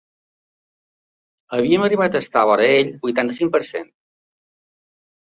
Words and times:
Havien 1.57 1.83
arribat 1.87 2.17
a 2.17 2.21
estar 2.25 2.45
vora 2.51 2.65
ell 2.77 2.89
vuitanta-cinc 3.03 3.53
per 3.57 3.61
cent. 3.67 3.85